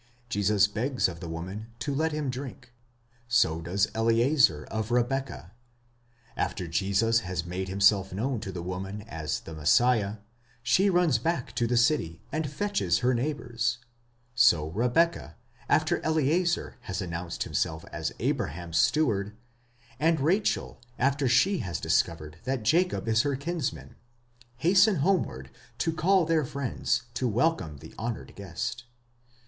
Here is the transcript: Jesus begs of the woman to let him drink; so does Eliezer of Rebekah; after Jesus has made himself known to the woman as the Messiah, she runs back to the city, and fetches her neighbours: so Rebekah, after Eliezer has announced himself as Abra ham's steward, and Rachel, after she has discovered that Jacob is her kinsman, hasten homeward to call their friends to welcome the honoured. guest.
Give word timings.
Jesus 0.29 0.65
begs 0.65 1.07
of 1.07 1.19
the 1.19 1.29
woman 1.29 1.67
to 1.77 1.93
let 1.93 2.11
him 2.11 2.31
drink; 2.31 2.73
so 3.27 3.61
does 3.61 3.87
Eliezer 3.93 4.63
of 4.71 4.89
Rebekah; 4.89 5.51
after 6.35 6.67
Jesus 6.67 7.19
has 7.19 7.45
made 7.45 7.67
himself 7.69 8.11
known 8.11 8.39
to 8.39 8.51
the 8.51 8.63
woman 8.63 9.03
as 9.03 9.41
the 9.41 9.53
Messiah, 9.53 10.15
she 10.63 10.89
runs 10.89 11.19
back 11.19 11.53
to 11.53 11.67
the 11.67 11.77
city, 11.77 12.19
and 12.31 12.49
fetches 12.49 12.97
her 13.05 13.13
neighbours: 13.13 13.77
so 14.33 14.69
Rebekah, 14.69 15.35
after 15.69 16.01
Eliezer 16.03 16.77
has 16.79 16.99
announced 16.99 17.43
himself 17.43 17.85
as 17.91 18.11
Abra 18.19 18.53
ham's 18.53 18.77
steward, 18.77 19.37
and 19.99 20.19
Rachel, 20.19 20.81
after 20.97 21.27
she 21.29 21.59
has 21.59 21.79
discovered 21.79 22.37
that 22.45 22.63
Jacob 22.63 23.07
is 23.07 23.21
her 23.21 23.35
kinsman, 23.35 23.93
hasten 24.57 24.95
homeward 24.95 25.51
to 25.77 25.93
call 25.93 26.25
their 26.25 26.43
friends 26.43 27.03
to 27.13 27.27
welcome 27.27 27.77
the 27.77 27.93
honoured. 27.99 28.33
guest. 28.35 28.85